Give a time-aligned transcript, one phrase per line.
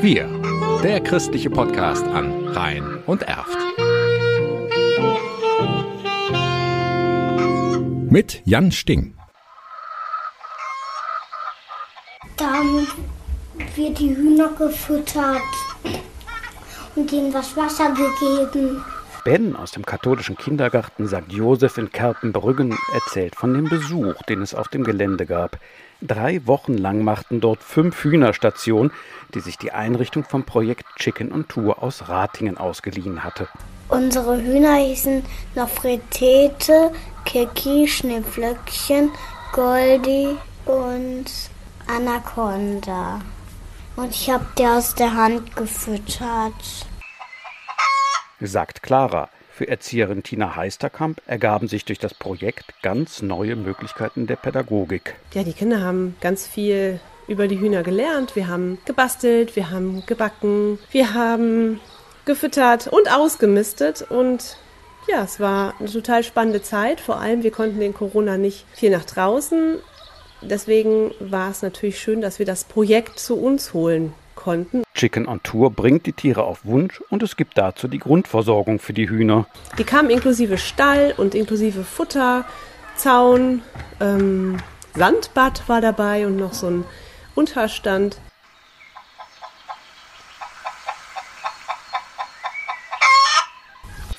[0.00, 0.28] Wir,
[0.84, 3.58] der christliche Podcast an Rhein und Erft.
[8.08, 9.14] Mit Jan Sting.
[12.36, 12.86] Dann
[13.74, 15.42] wird die Hühner gefüttert
[16.94, 18.84] und ihnen das Wasser gegeben.
[19.28, 21.24] Ben aus dem katholischen Kindergarten St.
[21.28, 25.58] Josef in Kerpenbrüggen erzählt von dem Besuch, den es auf dem Gelände gab.
[26.00, 28.90] Drei Wochen lang machten dort fünf Hühner Station,
[29.34, 33.48] die sich die Einrichtung vom Projekt Chicken on Tour aus Ratingen ausgeliehen hatte.
[33.90, 35.22] Unsere Hühner hießen
[35.54, 36.90] Nofretete,
[37.26, 39.10] Kiki, Schneeflöckchen,
[39.52, 41.26] Goldi und
[41.86, 43.20] Anaconda.
[43.94, 46.86] Und ich habe die aus der Hand gefüttert.
[48.40, 49.28] Sagt Clara.
[49.50, 55.16] Für Erzieherin Tina Heisterkamp ergaben sich durch das Projekt ganz neue Möglichkeiten der Pädagogik.
[55.34, 58.36] Ja, die Kinder haben ganz viel über die Hühner gelernt.
[58.36, 61.80] Wir haben gebastelt, wir haben gebacken, wir haben
[62.24, 64.58] gefüttert und ausgemistet und
[65.08, 67.00] ja, es war eine total spannende Zeit.
[67.00, 69.78] Vor allem, wir konnten in Corona nicht viel nach draußen.
[70.42, 74.82] Deswegen war es natürlich schön, dass wir das Projekt zu uns holen konnten.
[74.98, 78.92] Chicken on Tour bringt die Tiere auf Wunsch und es gibt dazu die Grundversorgung für
[78.92, 79.46] die Hühner.
[79.78, 82.44] Die kamen inklusive Stall und inklusive Futter,
[82.96, 83.62] Zaun,
[84.00, 84.56] ähm,
[84.94, 86.84] Sandbad war dabei und noch so ein
[87.36, 88.18] Unterstand.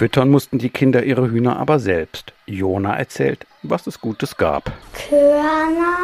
[0.00, 2.32] Füttern mussten die Kinder ihre Hühner aber selbst.
[2.46, 4.72] Jona erzählt, was es Gutes gab.
[4.94, 5.98] Körner,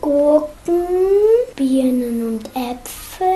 [0.00, 0.86] Gurken,
[1.54, 3.26] Birnen und Äpfel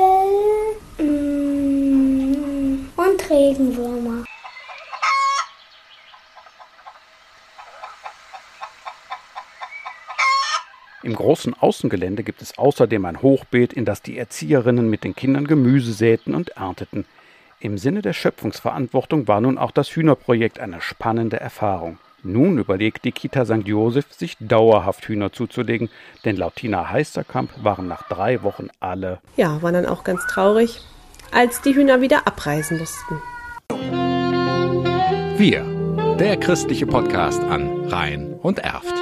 [0.99, 4.25] mm, und Regenwürmer.
[11.03, 15.47] Im großen Außengelände gibt es außerdem ein Hochbeet, in das die Erzieherinnen mit den Kindern
[15.47, 17.07] Gemüse säten und ernteten.
[17.61, 21.99] Im Sinne der Schöpfungsverantwortung war nun auch das Hühnerprojekt eine spannende Erfahrung.
[22.25, 23.67] Nun überlegt die Kita St.
[23.67, 25.89] Josef, sich dauerhaft Hühner zuzulegen,
[26.25, 29.21] denn laut Tina Heisterkamp waren nach drei Wochen alle.
[29.37, 30.81] Ja, waren dann auch ganz traurig,
[31.33, 33.23] als die Hühner wieder abreisen mussten.
[35.39, 35.65] Wir,
[36.19, 38.95] der christliche Podcast an Rhein und Erft.